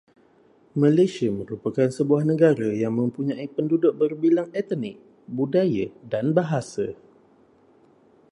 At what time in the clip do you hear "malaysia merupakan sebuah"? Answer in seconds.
0.81-2.23